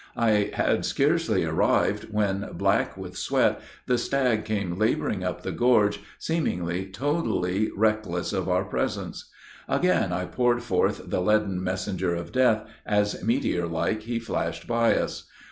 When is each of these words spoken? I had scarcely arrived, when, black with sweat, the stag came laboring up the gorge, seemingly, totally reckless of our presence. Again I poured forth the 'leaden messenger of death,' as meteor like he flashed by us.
I 0.17 0.49
had 0.55 0.83
scarcely 0.83 1.45
arrived, 1.45 2.05
when, 2.11 2.49
black 2.53 2.97
with 2.97 3.15
sweat, 3.15 3.61
the 3.85 3.99
stag 3.99 4.45
came 4.45 4.79
laboring 4.79 5.23
up 5.23 5.43
the 5.43 5.51
gorge, 5.51 5.99
seemingly, 6.17 6.87
totally 6.87 7.69
reckless 7.75 8.33
of 8.33 8.49
our 8.49 8.63
presence. 8.65 9.29
Again 9.69 10.11
I 10.11 10.25
poured 10.25 10.63
forth 10.63 11.03
the 11.11 11.21
'leaden 11.21 11.63
messenger 11.63 12.15
of 12.15 12.31
death,' 12.31 12.65
as 12.83 13.23
meteor 13.23 13.67
like 13.67 14.01
he 14.01 14.17
flashed 14.17 14.65
by 14.65 14.95
us. 14.95 15.25